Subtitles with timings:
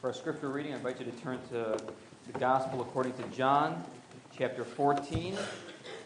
[0.00, 1.76] For our scripture reading, I invite you to turn to
[2.32, 3.82] the Gospel according to John,
[4.36, 5.36] chapter 14.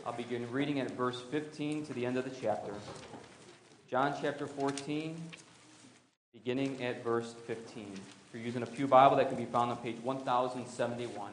[0.07, 2.73] I'll begin reading at verse 15 to the end of the chapter.
[3.91, 5.15] John chapter 14,
[6.33, 7.93] beginning at verse 15.
[7.93, 8.01] If
[8.33, 11.33] you're using a Pew Bible, that can be found on page 1071.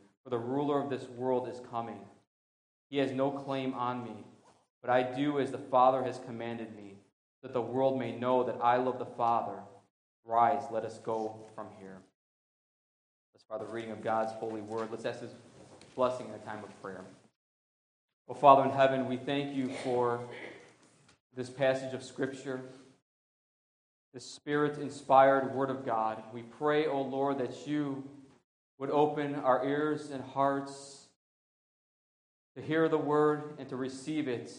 [0.23, 1.99] for the ruler of this world is coming.
[2.89, 4.25] He has no claim on me,
[4.81, 6.95] but I do as the Father has commanded me,
[7.41, 9.59] that the world may know that I love the Father.
[10.25, 11.97] Rise, let us go from here.
[13.33, 14.89] Let's Father, reading of God's holy word.
[14.91, 15.33] Let's ask his
[15.95, 17.03] blessing in a time of prayer.
[18.29, 20.21] Oh, Father in heaven, we thank you for
[21.35, 22.61] this passage of Scripture,
[24.13, 26.21] this Spirit inspired Word of God.
[26.33, 28.03] We pray, O oh Lord, that you
[28.81, 31.05] would open our ears and hearts
[32.55, 34.51] to hear the word and to receive it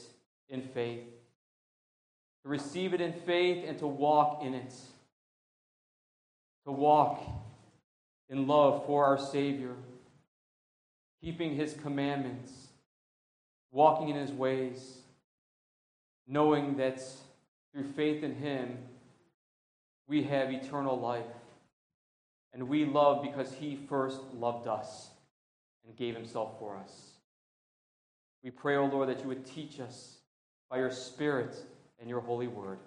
[0.48, 1.02] in faith.
[2.44, 4.72] To receive it in faith and to walk in it.
[6.66, 7.20] To walk
[8.28, 9.74] in love for our Savior,
[11.20, 12.52] keeping His commandments,
[13.72, 14.98] walking in His ways,
[16.28, 17.02] knowing that
[17.72, 18.78] through faith in Him,
[20.06, 21.24] we have eternal life.
[22.54, 25.10] And we love because he first loved us
[25.86, 27.12] and gave himself for us.
[28.42, 30.18] We pray, O oh Lord, that you would teach us
[30.68, 31.54] by your Spirit
[32.00, 32.78] and your holy word.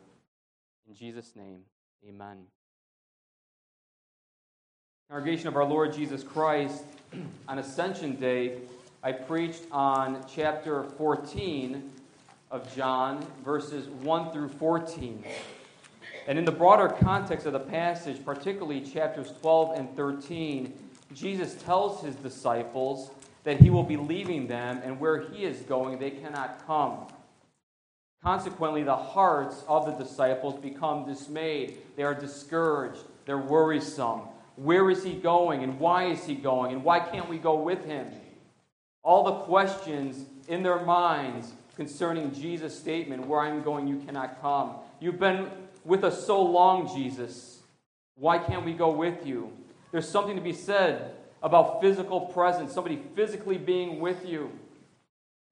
[0.88, 1.62] In Jesus' name,
[2.08, 2.38] amen.
[5.10, 6.84] Congregation of our Lord Jesus Christ,
[7.48, 8.58] on Ascension Day,
[9.02, 11.92] I preached on chapter 14
[12.52, 15.24] of John, verses 1 through 14.
[16.28, 20.74] And in the broader context of the passage, particularly chapters 12 and 13,
[21.14, 23.12] Jesus tells his disciples
[23.44, 27.06] that he will be leaving them, and where he is going, they cannot come.
[28.24, 31.78] Consequently, the hearts of the disciples become dismayed.
[31.96, 33.02] They are discouraged.
[33.28, 34.22] They're worrisome.
[34.56, 37.86] Where is he going, and why is he going, and why can't we go with
[37.86, 38.08] him?
[39.04, 44.72] All the questions in their minds concerning Jesus' statement, Where I'm going, you cannot come.
[45.00, 45.52] You've been
[45.86, 47.60] with us so long, Jesus.
[48.16, 49.52] Why can't we go with you?
[49.92, 54.52] There's something to be said about physical presence, somebody physically being with you.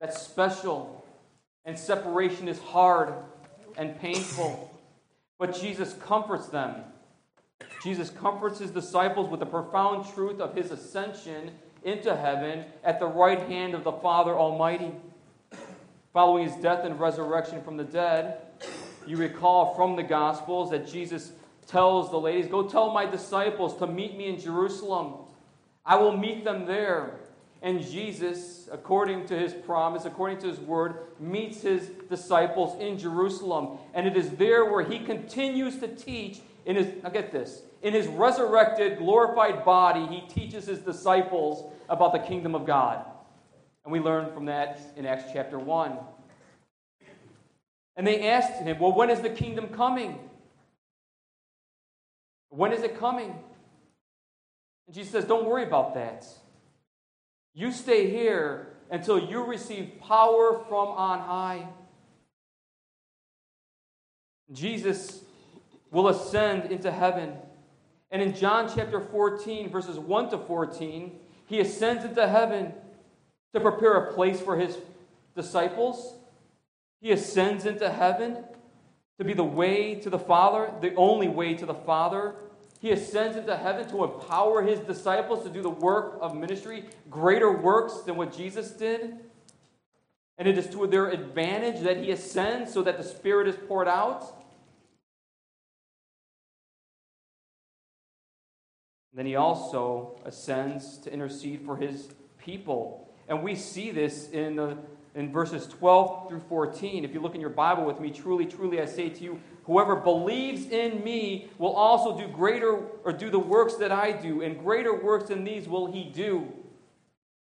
[0.01, 1.05] That's special.
[1.65, 3.13] And separation is hard
[3.77, 4.71] and painful.
[5.39, 6.75] But Jesus comforts them.
[7.83, 11.51] Jesus comforts his disciples with the profound truth of his ascension
[11.83, 14.91] into heaven at the right hand of the Father Almighty.
[16.13, 18.37] Following his death and resurrection from the dead,
[19.07, 21.31] you recall from the Gospels that Jesus
[21.67, 25.15] tells the ladies, Go tell my disciples to meet me in Jerusalem.
[25.85, 27.19] I will meet them there.
[27.61, 33.77] And Jesus, according to his promise, according to his word, meets his disciples in Jerusalem.
[33.93, 37.93] And it is there where he continues to teach in his, now get this, in
[37.93, 43.05] his resurrected, glorified body, he teaches his disciples about the kingdom of God.
[43.83, 45.97] And we learn from that in Acts chapter 1.
[47.95, 50.19] And they asked him, Well, when is the kingdom coming?
[52.49, 53.35] When is it coming?
[54.87, 56.25] And Jesus says, Don't worry about that.
[57.53, 61.67] You stay here until you receive power from on high.
[64.51, 65.23] Jesus
[65.91, 67.33] will ascend into heaven.
[68.11, 72.73] And in John chapter 14, verses 1 to 14, he ascends into heaven
[73.53, 74.77] to prepare a place for his
[75.35, 76.15] disciples.
[77.03, 78.45] He ascends into heaven
[79.17, 82.35] to be the way to the Father, the only way to the Father.
[82.79, 87.51] He ascends into heaven to empower his disciples to do the work of ministry, greater
[87.51, 89.17] works than what Jesus did.
[90.37, 93.89] And it is to their advantage that he ascends so that the Spirit is poured
[93.89, 94.41] out.
[99.13, 102.07] Then he also ascends to intercede for his
[102.39, 103.13] people.
[103.27, 104.77] And we see this in, the,
[105.15, 107.05] in verses 12 through 14.
[107.05, 109.95] If you look in your Bible with me, truly, truly, I say to you, Whoever
[109.95, 114.59] believes in me will also do greater or do the works that I do, and
[114.59, 116.51] greater works than these will he do.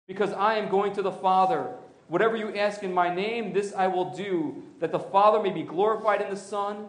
[0.06, 1.74] Because I am going to the Father.
[2.06, 5.62] Whatever you ask in my name, this I will do, that the Father may be
[5.62, 6.86] glorified in the Son.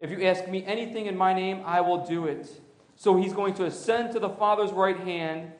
[0.00, 2.48] If you ask me anything in my name, I will do it.
[2.96, 5.52] So he's going to ascend to the Father's right hand,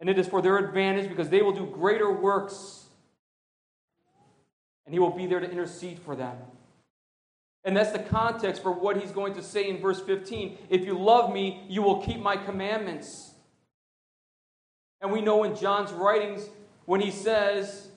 [0.00, 2.81] and it is for their advantage because they will do greater works,
[4.84, 6.36] and he will be there to intercede for them.
[7.64, 10.58] And that's the context for what he's going to say in verse 15.
[10.68, 13.32] If you love me, you will keep my commandments.
[15.00, 16.48] And we know in John's writings
[16.86, 17.88] when he says,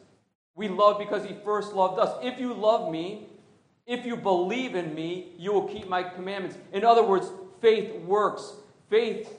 [0.56, 2.16] We love because he first loved us.
[2.24, 3.28] If you love me,
[3.88, 6.58] if you believe in me, you will keep my commandments.
[6.74, 7.28] In other words,
[7.62, 8.54] faith works.
[8.90, 9.36] Faith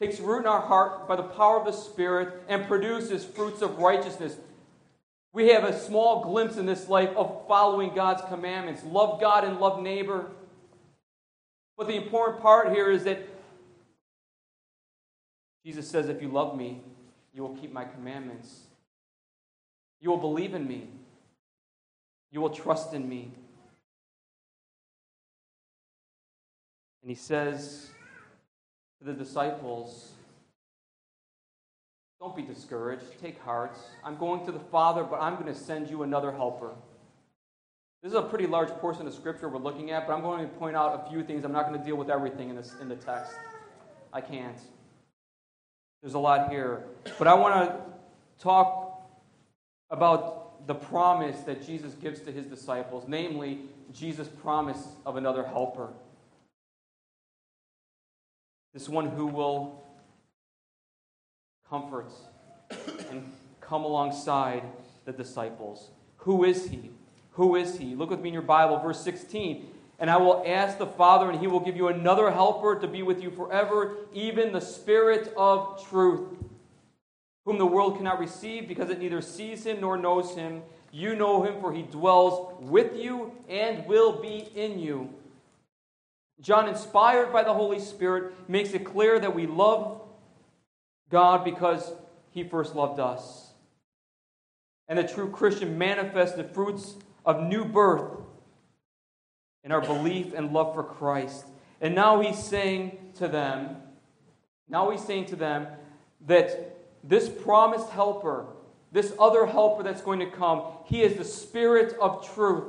[0.00, 3.78] takes root in our heart by the power of the Spirit and produces fruits of
[3.78, 4.36] righteousness.
[5.36, 8.82] We have a small glimpse in this life of following God's commandments.
[8.84, 10.30] Love God and love neighbor.
[11.76, 13.18] But the important part here is that
[15.62, 16.80] Jesus says, If you love me,
[17.34, 18.60] you will keep my commandments.
[20.00, 20.88] You will believe in me.
[22.32, 23.30] You will trust in me.
[27.02, 27.90] And he says
[29.00, 30.12] to the disciples,
[32.20, 33.04] don't be discouraged.
[33.20, 33.76] Take heart.
[34.04, 36.74] I'm going to the Father, but I'm going to send you another helper.
[38.02, 40.54] This is a pretty large portion of Scripture we're looking at, but I'm going to
[40.56, 41.44] point out a few things.
[41.44, 43.34] I'm not going to deal with everything in, this, in the text.
[44.12, 44.58] I can't.
[46.02, 46.84] There's a lot here.
[47.18, 47.76] But I want to
[48.42, 49.08] talk
[49.90, 53.60] about the promise that Jesus gives to his disciples, namely,
[53.92, 55.90] Jesus' promise of another helper.
[58.72, 59.85] This one who will
[61.68, 62.10] comfort
[63.10, 64.62] and come alongside
[65.04, 65.90] the disciples.
[66.18, 66.90] Who is he?
[67.32, 67.94] Who is he?
[67.94, 69.72] Look with me in your Bible, verse 16.
[69.98, 73.02] And I will ask the Father, and he will give you another helper to be
[73.02, 76.28] with you forever, even the Spirit of truth,
[77.44, 80.62] whom the world cannot receive because it neither sees him nor knows him.
[80.92, 85.10] You know him, for he dwells with you and will be in you.
[86.40, 90.02] John, inspired by the Holy Spirit, makes it clear that we love
[91.10, 91.92] God because
[92.30, 93.52] he first loved us.
[94.88, 96.94] And the true Christian manifests the fruits
[97.24, 98.20] of new birth
[99.64, 101.46] in our belief and love for Christ.
[101.80, 103.76] And now he's saying to them,
[104.68, 105.66] now he's saying to them
[106.26, 108.46] that this promised helper,
[108.92, 112.64] this other helper that's going to come, he is the Spirit of truth.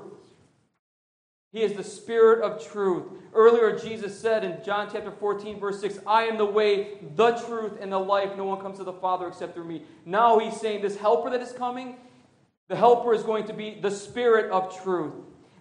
[1.53, 3.03] He is the Spirit of truth.
[3.33, 7.73] Earlier, Jesus said in John chapter 14, verse 6, I am the way, the truth,
[7.79, 8.35] and the life.
[8.35, 9.83] No one comes to the Father except through me.
[10.05, 11.95] Now he's saying this helper that is coming,
[12.67, 15.13] the helper is going to be the Spirit of truth.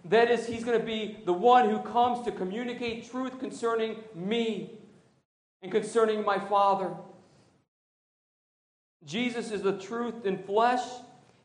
[0.05, 4.71] That is, he's going to be the one who comes to communicate truth concerning me
[5.61, 6.91] and concerning my Father.
[9.05, 10.81] Jesus is the truth in flesh.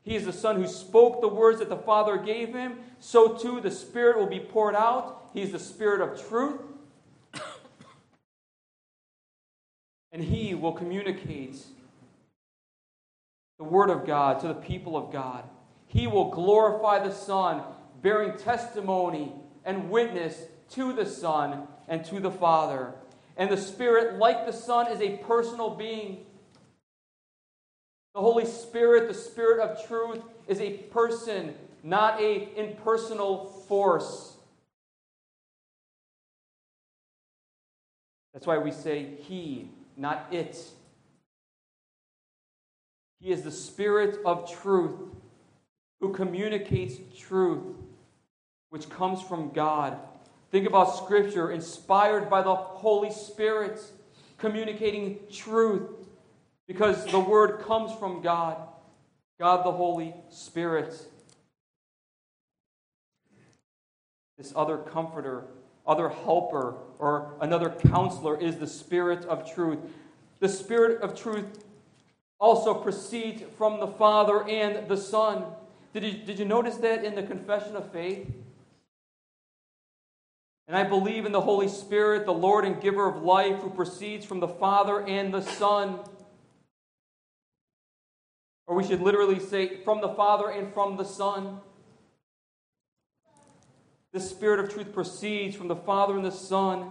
[0.02, 2.78] He is the Son who spoke the words that the Father gave him.
[2.98, 5.30] So too the Spirit will be poured out.
[5.32, 6.60] He is the Spirit of truth.
[10.12, 11.58] and He will communicate
[13.58, 15.44] the Word of God to the people of God.
[15.86, 17.62] He will glorify the Son,
[18.02, 19.32] bearing testimony
[19.64, 22.94] and witness to the Son and to the Father.
[23.36, 26.26] And the Spirit, like the Son, is a personal being.
[28.14, 34.34] The Holy Spirit, the Spirit of truth, is a person, not a impersonal force.
[38.34, 40.58] That's why we say He, not it.
[43.20, 44.98] He is the Spirit of truth
[46.00, 47.62] who communicates truth,
[48.70, 49.96] which comes from God.
[50.50, 53.80] Think about Scripture inspired by the Holy Spirit,
[54.36, 55.88] communicating truth
[56.66, 58.56] because the Word comes from God,
[59.38, 60.94] God the Holy Spirit.
[64.38, 65.44] This other comforter,
[65.86, 69.78] other helper, or another counselor is the Spirit of truth.
[70.40, 71.64] The Spirit of truth
[72.40, 75.44] also proceeds from the Father and the Son.
[75.92, 78.26] Did you, did you notice that in the confession of faith?
[80.66, 84.24] And I believe in the Holy Spirit, the Lord and giver of life, who proceeds
[84.24, 86.00] from the Father and the Son.
[88.66, 91.60] Or we should literally say, from the Father and from the Son.
[94.12, 96.90] The Spirit of truth proceeds from the Father and the Son.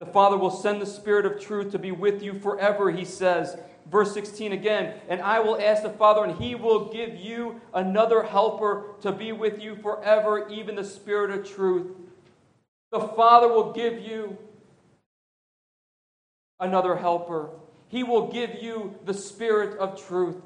[0.00, 3.56] The Father will send the Spirit of truth to be with you forever, he says.
[3.90, 8.22] Verse 16 again, and I will ask the Father, and he will give you another
[8.22, 11.88] helper to be with you forever, even the Spirit of truth.
[12.92, 14.38] The Father will give you
[16.60, 17.50] another helper.
[17.90, 20.40] He will give you the Spirit of truth.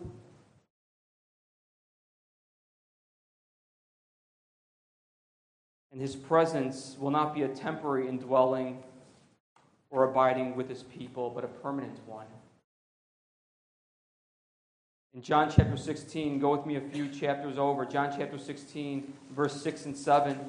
[5.93, 8.83] And His presence will not be a temporary indwelling
[9.91, 12.27] or abiding with His people, but a permanent one.
[15.15, 17.85] In John chapter 16, go with me a few chapters over.
[17.85, 20.41] John chapter 16, verse 6 and 7.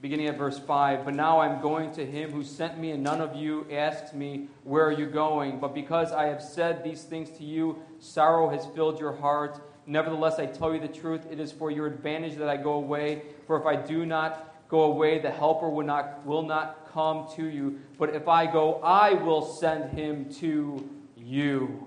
[0.00, 3.20] Beginning at verse 5 But now I'm going to him who sent me, and none
[3.20, 5.58] of you asks me, Where are you going?
[5.58, 9.60] But because I have said these things to you, sorrow has filled your heart.
[9.86, 13.22] Nevertheless, I tell you the truth, it is for your advantage that I go away.
[13.46, 17.46] For if I do not go away, the Helper will not, will not come to
[17.46, 17.80] you.
[17.98, 21.86] But if I go, I will send him to you.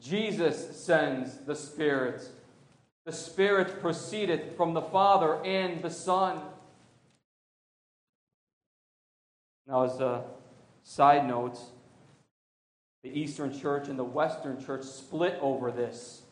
[0.00, 2.22] Jesus sends the Spirit.
[3.04, 6.40] The Spirit proceedeth from the Father and the Son.
[9.66, 10.24] Now, as a
[10.82, 11.58] side note,
[13.02, 16.22] the Eastern Church and the Western Church split over this.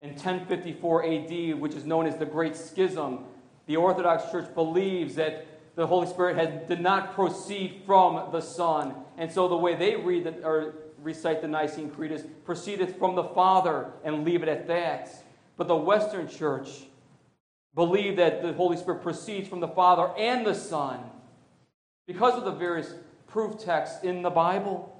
[0.00, 3.24] In 1054 AD, which is known as the Great Schism,
[3.66, 8.94] the Orthodox Church believes that the Holy Spirit has, did not proceed from the Son.
[9.18, 13.16] And so the way they read the, or recite the Nicene Creed is proceedeth from
[13.16, 15.12] the Father and leave it at that.
[15.56, 16.68] But the Western church
[17.74, 21.00] believe that the Holy Spirit proceeds from the Father and the Son
[22.06, 22.94] because of the various
[23.26, 24.92] proof texts in the Bible.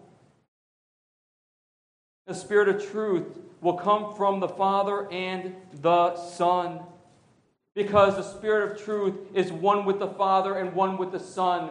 [2.26, 3.24] The Spirit of truth
[3.60, 6.80] will come from the Father and the Son
[7.74, 11.70] because the Spirit of truth is one with the Father and one with the Son.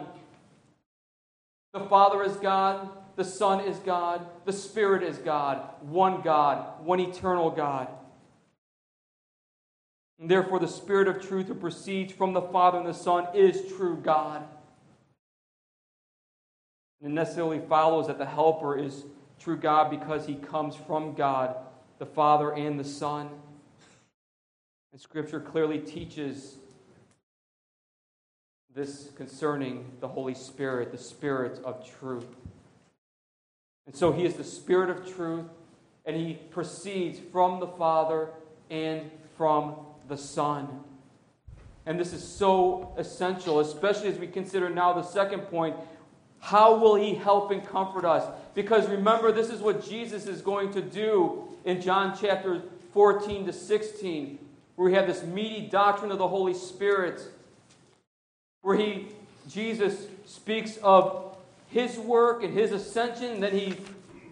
[1.72, 7.00] The Father is God, the Son is God, the Spirit is God, one God, one
[7.00, 7.88] eternal God.
[10.18, 13.72] And therefore, the Spirit of truth who proceeds from the Father and the Son is
[13.76, 14.42] true God.
[17.00, 19.04] And it necessarily follows that the Helper is
[19.38, 21.54] true God because he comes from God,
[21.98, 23.28] the Father and the Son.
[24.92, 26.56] And Scripture clearly teaches
[28.74, 32.36] this concerning the Holy Spirit, the Spirit of truth.
[33.86, 35.46] And so he is the Spirit of truth,
[36.04, 38.30] and he proceeds from the Father
[38.70, 39.76] and from
[40.08, 40.68] the Son.
[41.86, 45.76] And this is so essential, especially as we consider now the second point
[46.40, 48.24] how will he help and comfort us?
[48.54, 53.52] Because remember, this is what Jesus is going to do in John chapter 14 to
[53.52, 54.38] 16,
[54.76, 57.20] where we have this meaty doctrine of the Holy Spirit,
[58.62, 59.08] where he,
[59.48, 61.36] Jesus speaks of
[61.68, 63.76] his work and his ascension, and then he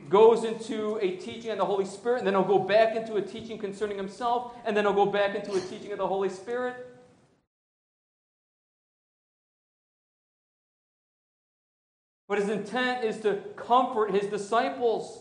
[0.08, 3.22] goes into a teaching on the Holy Spirit, and then he'll go back into a
[3.22, 6.86] teaching concerning himself, and then he'll go back into a teaching of the Holy Spirit.
[12.28, 15.20] But his intent is to comfort his disciples.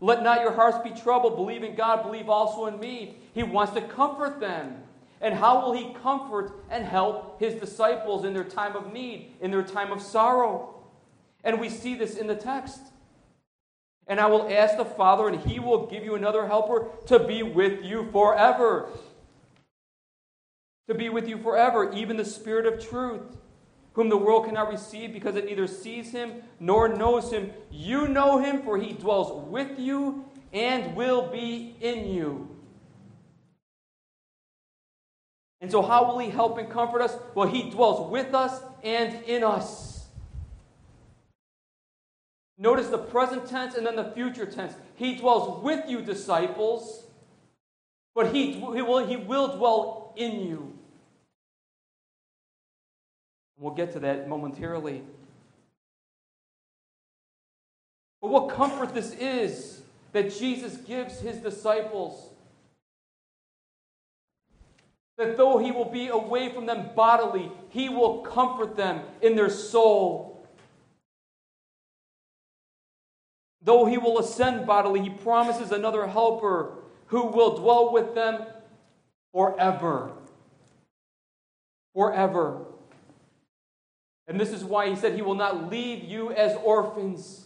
[0.00, 1.36] Let not your hearts be troubled.
[1.36, 3.16] Believe in God, believe also in me.
[3.34, 4.82] He wants to comfort them.
[5.20, 9.50] And how will he comfort and help his disciples in their time of need, in
[9.50, 10.74] their time of sorrow?
[11.44, 12.80] And we see this in the text.
[14.08, 17.42] And I will ask the Father, and he will give you another helper to be
[17.42, 18.88] with you forever.
[20.88, 23.36] to be with you forever, even the Spirit of truth,
[23.92, 27.50] whom the world cannot receive because it neither sees him nor knows him.
[27.70, 32.48] You know him, for he dwells with you and will be in you.
[35.60, 37.14] And so, how will he help and comfort us?
[37.34, 39.87] Well, he dwells with us and in us.
[42.58, 44.74] Notice the present tense and then the future tense.
[44.96, 47.04] He dwells with you, disciples,
[48.14, 50.76] but he, he, will, he will dwell in you.
[53.56, 55.02] We'll get to that momentarily.
[58.20, 62.30] But what comfort this is that Jesus gives his disciples.
[65.16, 69.50] That though he will be away from them bodily, he will comfort them in their
[69.50, 70.37] soul.
[73.68, 76.72] Though he will ascend bodily, he promises another helper
[77.08, 78.46] who will dwell with them
[79.30, 80.12] forever.
[81.94, 82.64] Forever.
[84.26, 87.44] And this is why he said he will not leave you as orphans.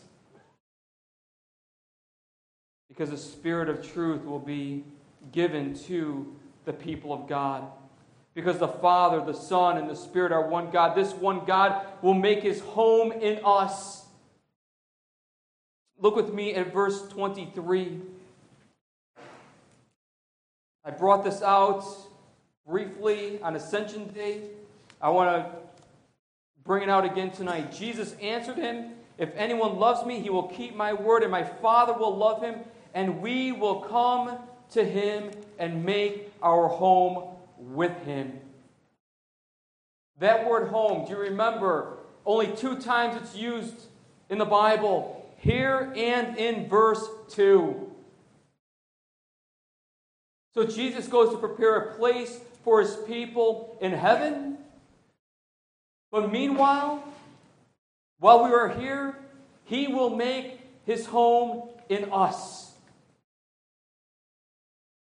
[2.88, 4.85] Because the Spirit of truth will be
[5.33, 6.37] given to
[6.67, 7.64] the people of God.
[8.35, 10.97] Because the Father, the Son, and the Spirit are one God.
[10.97, 14.01] This one God will make his home in us.
[16.02, 18.00] Look with me at verse 23.
[20.85, 21.85] I brought this out
[22.66, 24.40] briefly on Ascension Day.
[25.00, 25.52] I want to
[26.64, 27.71] bring it out again tonight.
[27.71, 31.92] Jesus answered him, If anyone loves me, he will keep my word, and my Father
[31.92, 32.56] will love him,
[32.94, 34.38] and we will come
[34.73, 35.30] to him
[35.61, 37.28] and make our home
[37.59, 38.40] with him.
[40.18, 41.99] That word home, do you remember?
[42.26, 43.87] Only two times it's used
[44.28, 47.90] in the Bible here and in verse 2.
[50.54, 54.52] So Jesus goes to prepare a place for his people in heaven
[56.12, 57.02] but meanwhile,
[58.20, 59.18] while we are here,
[59.64, 62.75] He will make His home in us.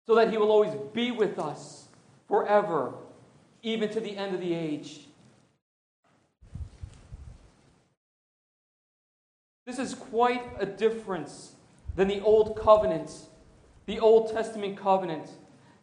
[0.06, 1.88] So that He will always be with us
[2.28, 2.94] forever,
[3.64, 5.08] even to the end of the age.
[9.70, 11.52] This is quite a difference
[11.96, 13.12] than the Old Covenant,
[13.86, 15.30] the Old Testament covenant.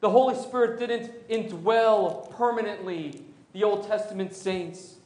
[0.01, 3.23] The Holy Spirit didn't indwell permanently
[3.53, 4.97] the Old Testament saints.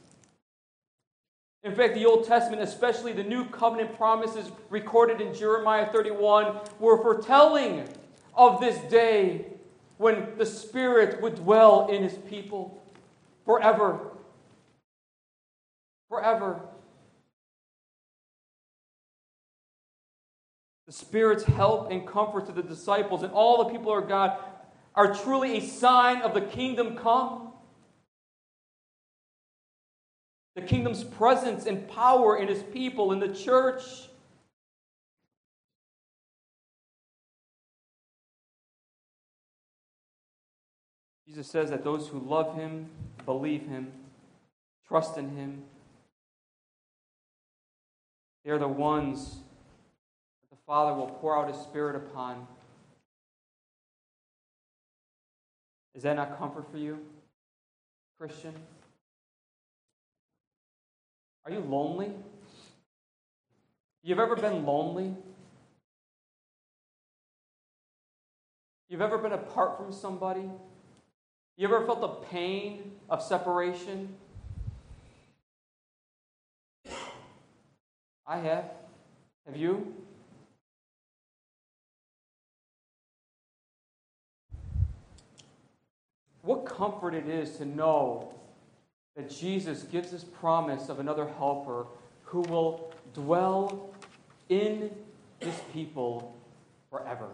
[1.62, 7.02] In fact, the Old Testament, especially the New Covenant promises recorded in Jeremiah 31, were
[7.02, 7.86] foretelling
[8.34, 9.44] of this day
[9.98, 12.82] when the Spirit would dwell in his people
[13.44, 14.00] forever.
[16.08, 16.62] Forever.
[20.90, 24.36] The Spirit's help and comfort to the disciples and all the people of God
[24.96, 27.52] are truly a sign of the kingdom come.
[30.56, 33.82] the kingdom's presence and power in his people, in the church.
[41.28, 42.90] Jesus says that those who love him,
[43.24, 43.92] believe him,
[44.88, 45.62] trust in him,
[48.44, 49.36] they're the ones
[50.70, 52.46] Father will pour out his Spirit upon.
[55.96, 57.00] Is that not comfort for you,
[58.20, 58.54] Christian?
[61.44, 62.12] Are you lonely?
[64.04, 65.12] You've ever been lonely?
[68.88, 70.48] You've ever been apart from somebody?
[71.56, 74.14] You ever felt the pain of separation?
[78.24, 78.66] I have.
[79.46, 79.96] Have you?
[86.42, 88.34] What comfort it is to know
[89.16, 91.86] that Jesus gives this promise of another helper
[92.22, 93.90] who will dwell
[94.48, 94.90] in
[95.40, 96.36] his people
[96.90, 97.28] forever.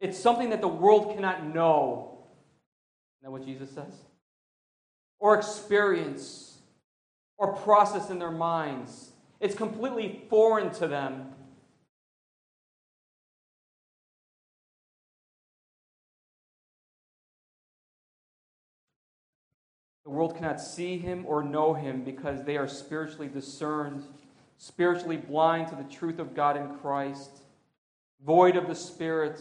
[0.00, 2.18] It's something that the world cannot know.
[3.18, 3.92] Isn't that what Jesus says?
[5.18, 6.58] Or experience,
[7.36, 9.09] or process in their minds.
[9.40, 11.32] It's completely foreign to them.
[20.04, 24.02] The world cannot see him or know him because they are spiritually discerned,
[24.58, 27.30] spiritually blind to the truth of God in Christ,
[28.26, 29.40] void of the Spirit.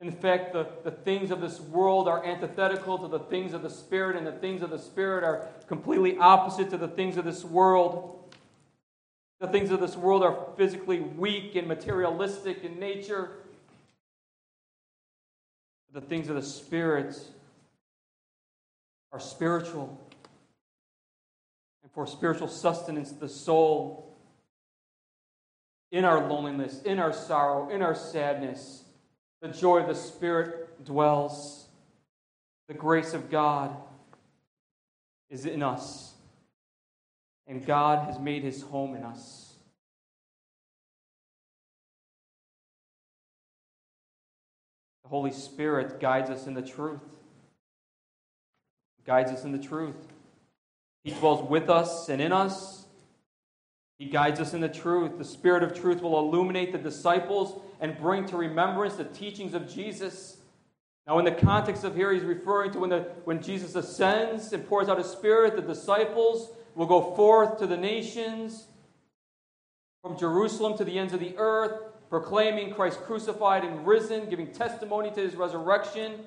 [0.00, 3.70] In fact, the, the things of this world are antithetical to the things of the
[3.70, 7.44] Spirit, and the things of the Spirit are completely opposite to the things of this
[7.44, 8.21] world.
[9.42, 13.28] The things of this world are physically weak and materialistic in nature.
[15.92, 17.20] The things of the Spirit
[19.10, 20.00] are spiritual.
[21.82, 24.16] And for spiritual sustenance, the soul,
[25.90, 28.84] in our loneliness, in our sorrow, in our sadness,
[29.40, 31.66] the joy of the Spirit dwells.
[32.68, 33.76] The grace of God
[35.30, 36.11] is in us.
[37.46, 39.54] And God has made his home in us.
[45.02, 47.00] The Holy Spirit guides us in the truth.
[49.04, 49.96] Guides us in the truth.
[51.04, 52.86] He dwells with us and in us.
[53.98, 55.18] He guides us in the truth.
[55.18, 59.72] The Spirit of truth will illuminate the disciples and bring to remembrance the teachings of
[59.72, 60.38] Jesus.
[61.06, 64.66] Now, in the context of here, he's referring to when, the, when Jesus ascends and
[64.66, 68.66] pours out his Spirit, the disciples will go forth to the nations
[70.02, 71.80] from Jerusalem to the ends of the earth,
[72.10, 76.20] proclaiming Christ crucified and risen, giving testimony to his resurrection.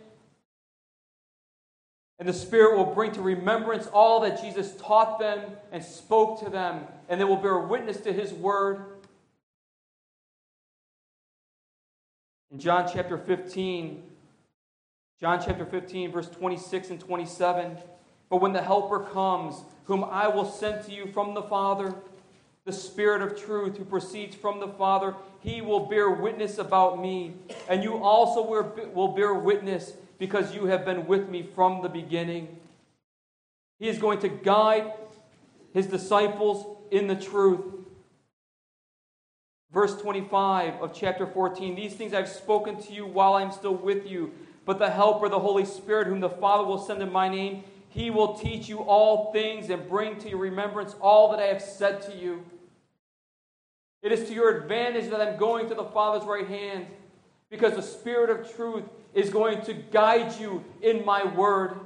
[2.18, 6.50] And the Spirit will bring to remembrance all that Jesus taught them and spoke to
[6.50, 8.86] them, and they will bear witness to his word.
[12.52, 14.02] In John chapter 15,
[15.20, 17.78] John chapter 15, verse 26 and 27.
[18.30, 21.94] But when the Helper comes, whom I will send to you from the Father,
[22.66, 27.36] the Spirit of truth who proceeds from the Father, he will bear witness about me.
[27.70, 32.58] And you also will bear witness because you have been with me from the beginning.
[33.80, 34.92] He is going to guide
[35.74, 37.62] his disciples in the truth.
[39.72, 44.10] Verse 25 of chapter 14 These things I've spoken to you while I'm still with
[44.10, 44.32] you.
[44.66, 47.64] But the Helper, the Holy Spirit, whom the Father will send in my name,
[47.96, 51.62] he will teach you all things and bring to your remembrance all that I have
[51.62, 52.44] said to you.
[54.04, 56.88] It is to your advantage that I'm going to the Father's right hand,
[57.50, 61.80] because the Spirit of truth is going to guide you in my word.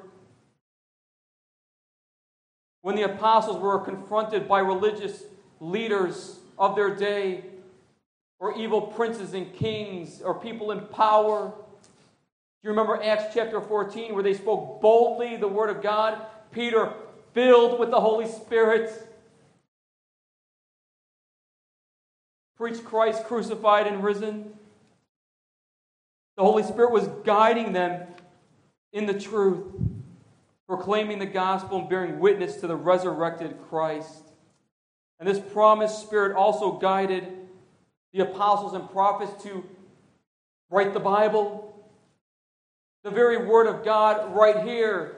[2.82, 5.24] When the apostles were confronted by religious
[5.60, 7.44] leaders of their day,
[8.40, 11.54] or evil princes and kings, or people in power,
[12.62, 16.22] you remember Acts chapter 14 where they spoke boldly the word of God?
[16.52, 16.94] Peter,
[17.34, 18.92] filled with the Holy Spirit,
[22.58, 24.52] preached Christ crucified and risen.
[26.36, 28.08] The Holy Spirit was guiding them
[28.92, 29.64] in the truth,
[30.68, 34.24] proclaiming the gospel and bearing witness to the resurrected Christ.
[35.20, 37.28] And this promised Spirit also guided
[38.12, 39.64] the apostles and prophets to
[40.70, 41.69] write the Bible,
[43.04, 45.16] the very word of God right here,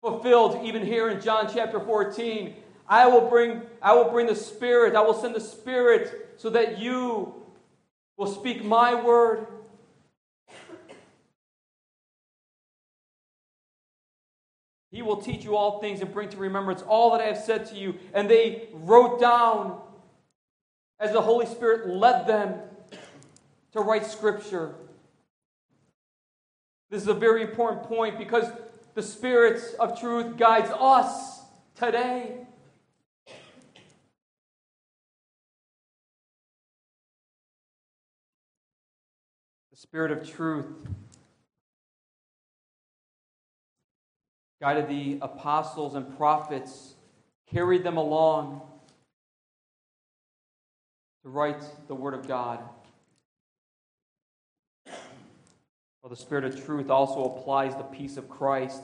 [0.00, 2.54] fulfilled even here in John chapter 14.
[2.88, 6.78] I will bring, I will bring the Spirit, I will send the Spirit so that
[6.78, 7.34] you
[8.16, 9.46] will speak my word.
[14.90, 17.66] He will teach you all things and bring to remembrance all that I have said
[17.66, 17.96] to you.
[18.14, 19.78] And they wrote down
[20.98, 22.54] as the Holy Spirit led them
[23.72, 24.74] to write Scripture.
[26.90, 28.50] This is a very important point because
[28.94, 31.42] the Spirit of truth guides us
[31.74, 32.46] today.
[39.70, 40.66] The Spirit of truth
[44.60, 46.94] guided the apostles and prophets,
[47.52, 48.62] carried them along
[51.22, 52.60] to write the Word of God.
[56.08, 58.80] Well, the Spirit of truth also applies the peace of Christ.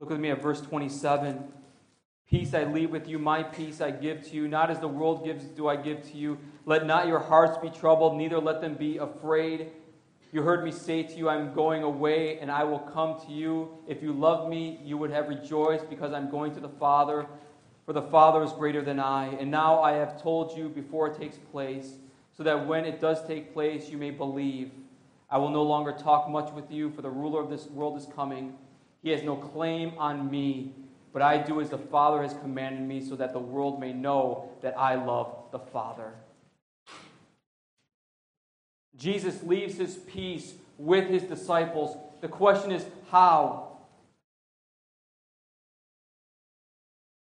[0.00, 1.44] Look with me at verse 27.
[2.30, 4.48] Peace I leave with you, my peace I give to you.
[4.48, 6.38] Not as the world gives, do I give to you.
[6.64, 9.72] Let not your hearts be troubled, neither let them be afraid.
[10.32, 13.76] You heard me say to you, I'm going away, and I will come to you.
[13.86, 17.26] If you love me, you would have rejoiced, because I'm going to the Father,
[17.84, 19.26] for the Father is greater than I.
[19.26, 21.96] And now I have told you before it takes place,
[22.34, 24.70] so that when it does take place, you may believe.
[25.30, 28.06] I will no longer talk much with you, for the ruler of this world is
[28.14, 28.54] coming.
[29.02, 30.74] He has no claim on me,
[31.12, 34.50] but I do as the Father has commanded me, so that the world may know
[34.60, 36.14] that I love the Father.
[38.96, 41.96] Jesus leaves his peace with his disciples.
[42.20, 43.78] The question is, how?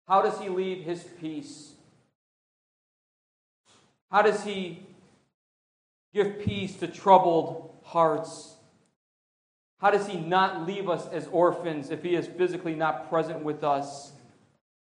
[0.08, 1.74] How does he leave his peace?
[4.12, 4.82] How does he
[6.14, 8.54] give peace to troubled hearts?
[9.80, 13.64] How does he not leave us as orphans if he is physically not present with
[13.64, 14.12] us?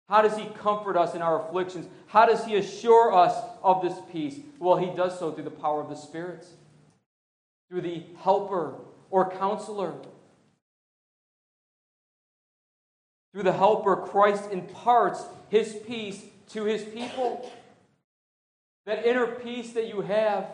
[0.08, 1.86] How does he comfort us in our afflictions?
[2.06, 4.38] How does he assure us of this peace?
[4.58, 6.46] Well, he does so through the power of the Spirit,
[7.68, 8.74] through the helper
[9.10, 9.94] or counselor.
[13.32, 17.50] Through the helper, Christ imparts his peace to his people.
[18.86, 20.46] That inner peace that you have,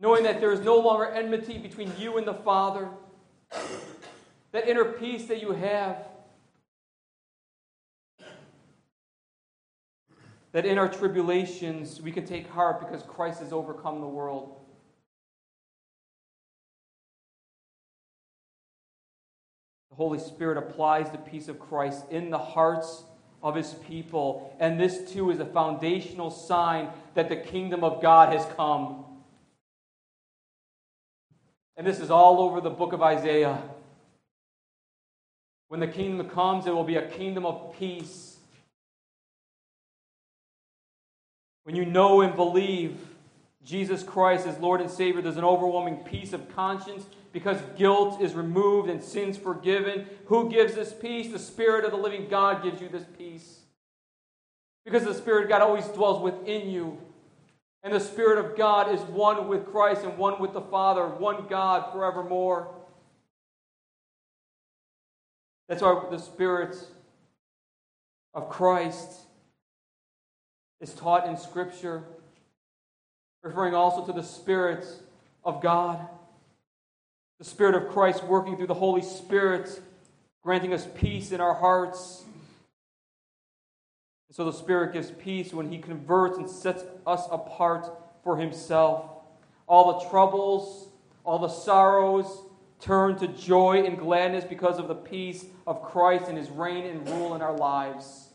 [0.00, 2.88] knowing that there is no longer enmity between you and the Father.
[4.52, 6.04] That inner peace that you have,
[10.52, 14.56] that in our tribulations we can take heart because Christ has overcome the world.
[19.90, 23.04] The Holy Spirit applies the peace of Christ in the hearts
[23.42, 28.32] of his people, and this too is a foundational sign that the kingdom of God
[28.32, 29.04] has come.
[31.80, 33.58] And this is all over the book of Isaiah.
[35.68, 38.30] When the kingdom comes, it will be a kingdom of peace
[41.70, 42.98] When you know and believe
[43.64, 48.34] Jesus Christ as Lord and Savior, there's an overwhelming peace of conscience because guilt is
[48.34, 50.06] removed and sins forgiven.
[50.26, 51.30] Who gives this peace?
[51.30, 53.60] The Spirit of the living God gives you this peace.
[54.84, 56.98] Because the Spirit of God always dwells within you.
[57.82, 61.46] And the Spirit of God is one with Christ and one with the Father, one
[61.48, 62.68] God forevermore.
[65.68, 66.76] That's why the Spirit
[68.34, 69.20] of Christ
[70.80, 72.02] is taught in Scripture,
[73.42, 74.86] referring also to the Spirit
[75.44, 76.06] of God,
[77.38, 79.80] the Spirit of Christ working through the Holy Spirit,
[80.42, 82.24] granting us peace in our hearts.
[84.30, 87.90] And so the Spirit gives peace when He converts and sets us apart
[88.22, 89.10] for Himself.
[89.66, 90.88] All the troubles,
[91.24, 92.44] all the sorrows
[92.78, 97.08] turn to joy and gladness because of the peace of Christ and His reign and
[97.08, 98.28] rule in our lives.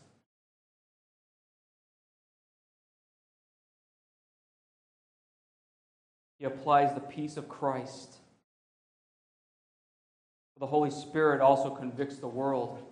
[6.38, 8.16] He applies the peace of Christ.
[10.58, 12.82] The Holy Spirit also convicts the world.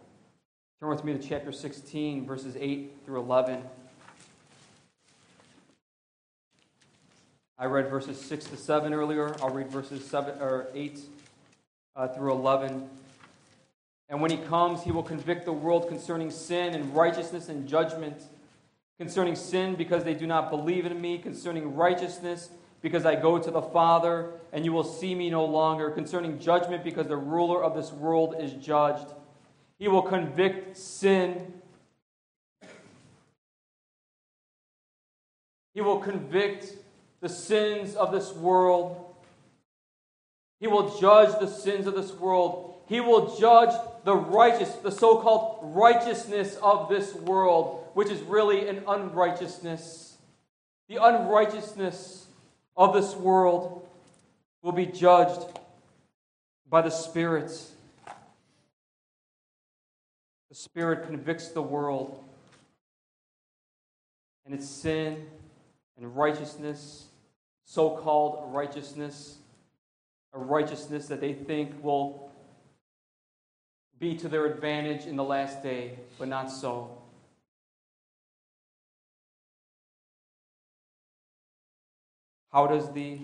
[0.84, 3.62] Turn with me to chapter 16, verses 8 through 11.
[7.58, 9.34] I read verses 6 to 7 earlier.
[9.40, 11.00] I'll read verses 7 or 8
[11.96, 12.86] uh, through 11.
[14.10, 18.22] And when he comes, he will convict the world concerning sin and righteousness and judgment.
[18.98, 21.16] Concerning sin, because they do not believe in me.
[21.16, 22.50] Concerning righteousness,
[22.82, 26.84] because I go to the Father, and you will see me no longer, concerning judgment,
[26.84, 29.06] because the ruler of this world is judged.
[29.78, 31.52] He will convict sin.
[35.74, 36.72] He will convict
[37.20, 39.14] the sins of this world.
[40.60, 42.74] He will judge the sins of this world.
[42.86, 48.68] He will judge the righteous, the so called righteousness of this world, which is really
[48.68, 50.16] an unrighteousness.
[50.88, 52.26] The unrighteousness
[52.76, 53.86] of this world
[54.62, 55.46] will be judged
[56.68, 57.50] by the Spirit.
[60.54, 62.22] The Spirit convicts the world
[64.46, 65.26] and its sin
[65.96, 67.06] and righteousness,
[67.64, 69.38] so called righteousness,
[70.32, 72.30] a righteousness that they think will
[73.98, 77.02] be to their advantage in the last day, but not so.
[82.52, 83.18] How does the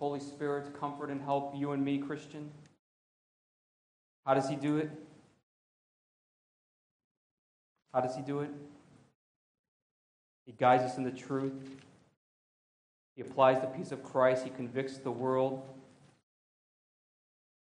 [0.00, 2.50] Holy Spirit comfort and help you and me, Christian?
[4.26, 4.90] How does He do it?
[7.92, 8.50] How does He do it?
[10.46, 11.76] He guides us in the truth.
[13.14, 14.44] He applies the peace of Christ.
[14.44, 15.62] He convicts the world.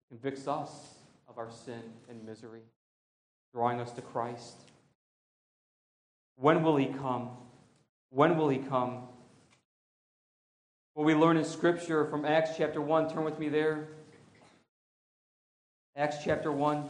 [0.09, 0.71] He convicts us
[1.27, 2.61] of our sin and misery,
[3.53, 4.55] drawing us to Christ.
[6.37, 7.29] When will He come?
[8.09, 9.03] When will He come?
[10.93, 13.89] What we learn in Scripture from Acts chapter 1, turn with me there.
[15.97, 16.89] Acts chapter 1.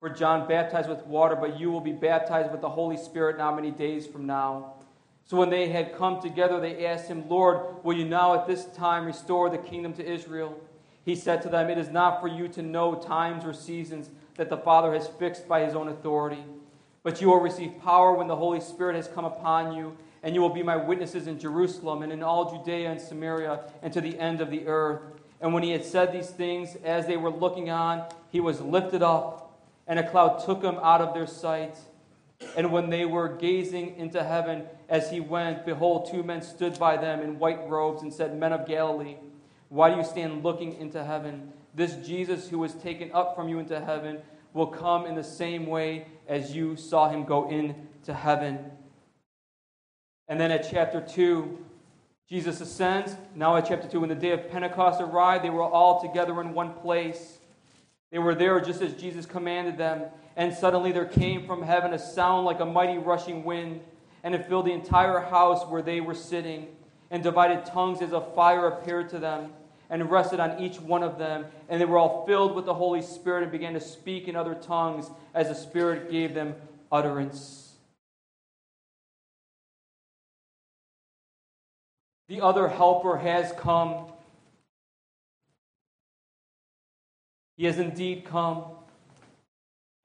[0.00, 3.54] For John baptized with water, but you will be baptized with the Holy Spirit not
[3.54, 4.72] many days from now.
[5.26, 8.64] So when they had come together, they asked him, Lord, will you now at this
[8.64, 10.58] time restore the kingdom to Israel?
[11.04, 14.48] He said to them, It is not for you to know times or seasons that
[14.48, 16.44] the Father has fixed by his own authority.
[17.02, 20.40] But you will receive power when the Holy Spirit has come upon you, and you
[20.40, 24.18] will be my witnesses in Jerusalem and in all Judea and Samaria and to the
[24.18, 25.02] end of the earth.
[25.42, 29.02] And when he had said these things, as they were looking on, he was lifted
[29.02, 29.49] up
[29.86, 31.76] and a cloud took him out of their sight.
[32.56, 36.96] And when they were gazing into heaven as he went, behold, two men stood by
[36.96, 39.16] them in white robes and said, Men of Galilee,
[39.68, 41.52] why do you stand looking into heaven?
[41.74, 44.18] This Jesus who was taken up from you into heaven
[44.52, 48.58] will come in the same way as you saw him go into heaven.
[50.28, 51.58] And then at chapter 2,
[52.28, 53.16] Jesus ascends.
[53.34, 56.54] Now at chapter 2, when the day of Pentecost arrived, they were all together in
[56.54, 57.39] one place.
[58.10, 60.04] They were there just as Jesus commanded them,
[60.36, 63.80] and suddenly there came from heaven a sound like a mighty rushing wind,
[64.22, 66.68] and it filled the entire house where they were sitting,
[67.10, 69.52] and divided tongues as a fire appeared to them,
[69.88, 73.02] and rested on each one of them, and they were all filled with the Holy
[73.02, 76.54] Spirit and began to speak in other tongues as the Spirit gave them
[76.92, 77.74] utterance.
[82.28, 84.06] The other helper has come
[87.60, 88.64] He has indeed come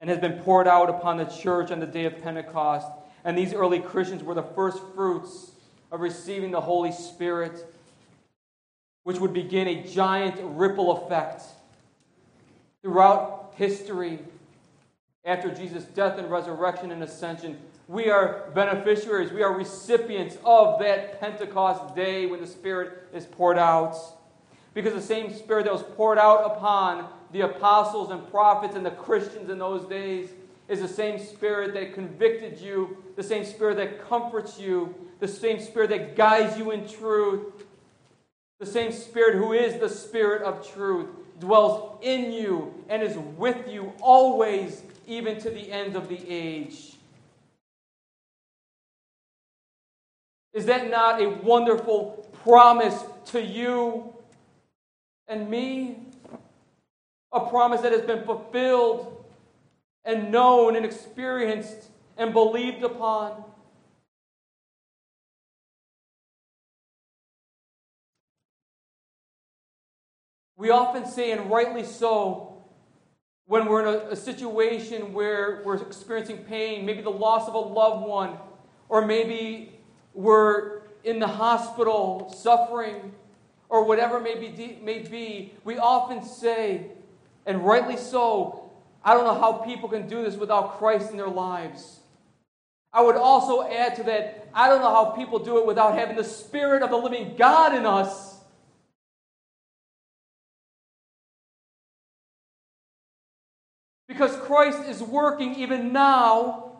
[0.02, 2.86] and has been poured out upon the church on the day of Pentecost.
[3.24, 5.52] And these early Christians were the first fruits
[5.90, 7.64] of receiving the Holy Spirit,
[9.04, 11.44] which would begin a giant ripple effect
[12.82, 14.18] throughout history
[15.24, 17.56] after Jesus' death and resurrection and ascension.
[17.88, 23.56] We are beneficiaries, we are recipients of that Pentecost day when the Spirit is poured
[23.56, 23.96] out.
[24.74, 28.90] Because the same Spirit that was poured out upon the apostles and prophets and the
[28.90, 30.30] Christians in those days
[30.68, 35.60] is the same Spirit that convicted you, the same Spirit that comforts you, the same
[35.60, 37.64] Spirit that guides you in truth,
[38.58, 41.08] the same Spirit who is the Spirit of truth,
[41.38, 46.94] dwells in you and is with you always, even to the end of the age.
[50.52, 54.14] Is that not a wonderful promise to you
[55.28, 56.05] and me?
[57.36, 59.24] A promise that has been fulfilled
[60.04, 63.44] and known and experienced and believed upon.
[70.56, 72.64] We often say, and rightly so,
[73.44, 77.58] when we're in a, a, situation where we're experiencing pain, maybe the loss of a
[77.58, 78.38] loved one,
[78.88, 79.78] or maybe
[80.14, 83.12] we're in the hospital suffering,
[83.68, 86.86] or whatever may be, may be, we often say,
[87.46, 88.70] and rightly so.
[89.04, 92.00] I don't know how people can do this without Christ in their lives.
[92.92, 96.16] I would also add to that, I don't know how people do it without having
[96.16, 98.34] the Spirit of the living God in us.
[104.08, 106.72] Because Christ is working even now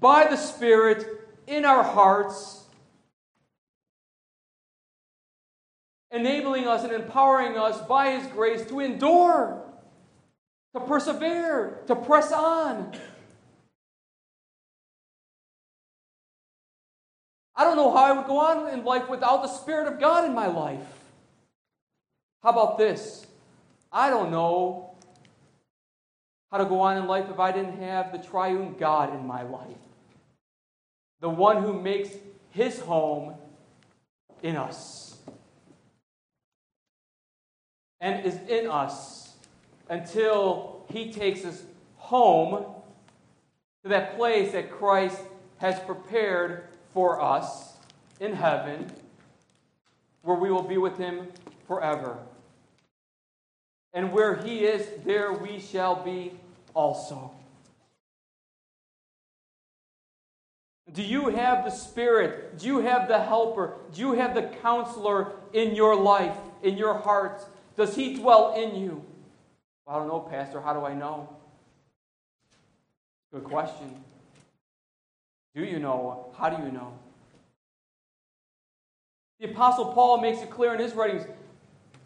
[0.00, 1.06] by the Spirit
[1.46, 2.64] in our hearts,
[6.10, 9.69] enabling us and empowering us by His grace to endure
[10.74, 12.92] to persevere, to press on.
[17.56, 20.24] I don't know how I would go on in life without the Spirit of God
[20.24, 20.86] in my life.
[22.42, 23.26] How about this?
[23.92, 24.94] I don't know
[26.50, 29.42] how to go on in life if I didn't have the triune God in my
[29.42, 29.76] life.
[31.20, 32.10] The one who makes
[32.50, 33.34] his home
[34.42, 35.18] in us
[38.00, 39.29] and is in us
[39.90, 41.64] until he takes us
[41.96, 42.64] home
[43.82, 45.20] to that place that Christ
[45.58, 47.74] has prepared for us
[48.20, 48.90] in heaven,
[50.22, 51.26] where we will be with him
[51.66, 52.16] forever.
[53.92, 56.32] And where he is, there we shall be
[56.72, 57.32] also.
[60.92, 62.58] Do you have the Spirit?
[62.58, 63.74] Do you have the Helper?
[63.92, 67.44] Do you have the Counselor in your life, in your heart?
[67.76, 69.04] Does He dwell in you?
[69.90, 70.60] I don't know, Pastor.
[70.60, 71.28] How do I know?
[73.32, 74.04] Good question.
[75.52, 76.32] Do you know?
[76.38, 76.96] How do you know?
[79.40, 81.24] The Apostle Paul makes it clear in his writings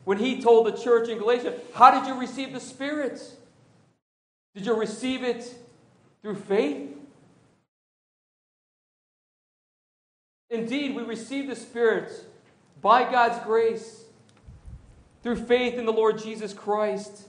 [0.04, 3.20] when he told the church in Galatia, How did you receive the Spirit?
[4.54, 5.54] Did you receive it
[6.22, 6.88] through faith?
[10.48, 12.10] Indeed, we receive the Spirit
[12.80, 14.04] by God's grace
[15.22, 17.26] through faith in the Lord Jesus Christ.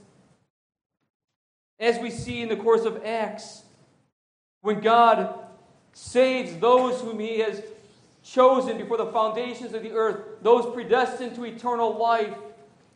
[1.78, 3.62] As we see in the course of Acts,
[4.62, 5.34] when God
[5.92, 7.62] saves those whom He has
[8.22, 12.34] chosen before the foundations of the earth, those predestined to eternal life,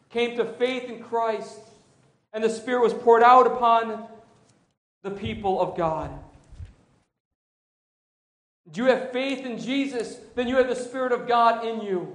[0.08, 1.60] came to faith in Christ,
[2.32, 4.06] and the Spirit was poured out upon
[5.02, 6.10] the people of God.
[8.72, 10.16] Do you have faith in Jesus?
[10.34, 12.14] Then you have the Spirit of God in you.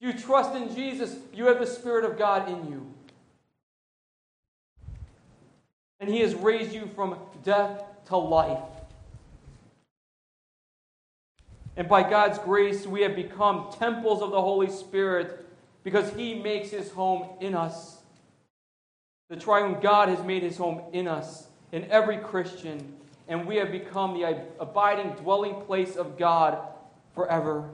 [0.00, 1.16] Do you trust in Jesus?
[1.32, 2.91] You have the Spirit of God in you.
[6.02, 8.58] And He has raised you from death to life.
[11.76, 15.46] And by God's grace, we have become temples of the Holy Spirit
[15.84, 17.98] because He makes His home in us.
[19.30, 22.94] The triune God has made His home in us, in every Christian,
[23.28, 26.58] and we have become the abiding dwelling place of God
[27.14, 27.70] forever.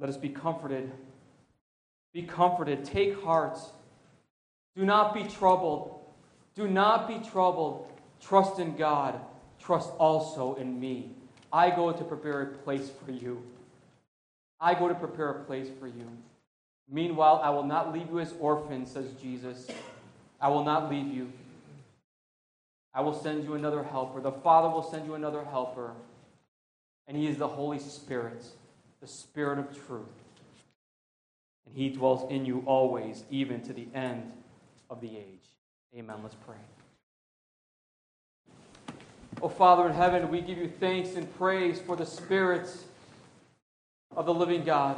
[0.00, 0.90] Let us be comforted.
[2.16, 2.82] Be comforted.
[2.82, 3.58] Take heart.
[4.74, 6.00] Do not be troubled.
[6.54, 7.92] Do not be troubled.
[8.22, 9.20] Trust in God.
[9.60, 11.10] Trust also in me.
[11.52, 13.42] I go to prepare a place for you.
[14.58, 16.08] I go to prepare a place for you.
[16.90, 19.66] Meanwhile, I will not leave you as orphans, says Jesus.
[20.40, 21.30] I will not leave you.
[22.94, 24.22] I will send you another helper.
[24.22, 25.92] The Father will send you another helper.
[27.06, 28.42] And He is the Holy Spirit,
[29.02, 30.25] the Spirit of truth.
[31.66, 34.32] And He dwells in you always, even to the end
[34.88, 35.48] of the age.
[35.96, 36.16] Amen.
[36.22, 36.56] Let's pray.
[39.42, 42.68] Oh, Father in heaven, we give you thanks and praise for the Spirit
[44.16, 44.96] of the living God.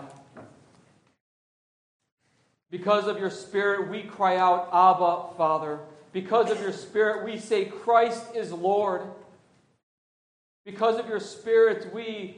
[2.70, 5.80] Because of your Spirit, we cry out, Abba, Father.
[6.12, 9.02] Because of your Spirit, we say, Christ is Lord.
[10.64, 12.36] Because of your Spirit, we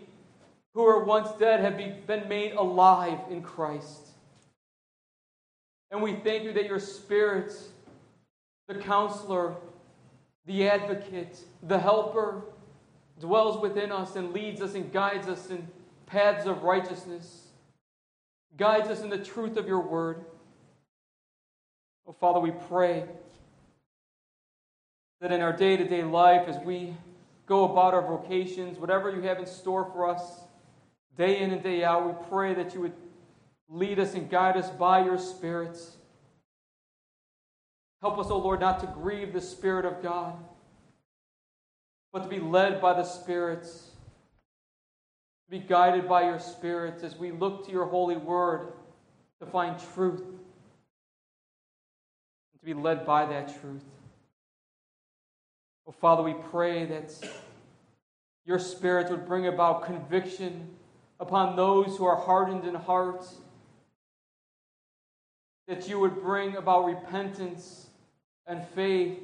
[0.74, 4.09] who were once dead have been made alive in Christ.
[5.90, 7.52] And we thank you that your Spirit,
[8.68, 9.56] the counselor,
[10.46, 12.42] the advocate, the helper,
[13.18, 15.66] dwells within us and leads us and guides us in
[16.06, 17.48] paths of righteousness,
[18.56, 20.24] guides us in the truth of your word.
[22.06, 23.04] Oh, Father, we pray
[25.20, 26.94] that in our day to day life, as we
[27.46, 30.40] go about our vocations, whatever you have in store for us,
[31.16, 32.94] day in and day out, we pray that you would
[33.70, 35.96] lead us and guide us by your spirits.
[38.02, 40.34] Help us, O oh Lord, not to grieve the Spirit of God,
[42.12, 43.90] but to be led by the spirits,
[45.44, 48.72] to be guided by your spirits as we look to your holy word
[49.40, 50.38] to find truth, and
[52.60, 53.84] to be led by that truth.
[55.86, 57.12] Oh, Father, we pray that
[58.44, 60.68] your Spirit would bring about conviction
[61.18, 63.26] upon those who are hardened in heart,
[65.70, 67.86] that you would bring about repentance
[68.44, 69.20] and faith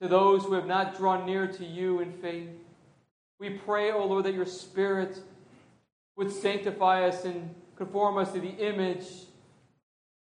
[0.00, 2.48] to those who have not drawn near to you in faith.
[3.38, 5.20] We pray, O oh Lord, that your Spirit
[6.16, 9.04] would sanctify us and conform us to the image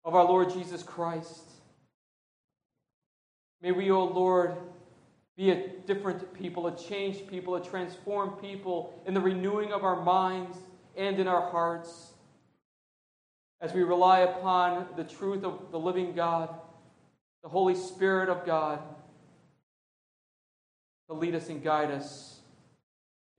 [0.03, 1.45] of our Lord Jesus Christ.
[3.61, 4.57] May we, O oh Lord,
[5.37, 10.03] be a different people, a changed people, a transformed people in the renewing of our
[10.03, 10.57] minds
[10.97, 12.11] and in our hearts
[13.61, 16.49] as we rely upon the truth of the living God
[17.41, 18.79] the Holy Spirit of God
[21.07, 22.39] to lead us and guide us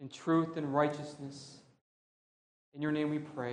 [0.01, 1.59] in truth and righteousness.
[2.75, 3.49] In your name we pray.